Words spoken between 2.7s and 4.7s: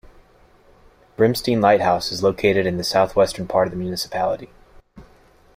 the southwestern part of the municipality.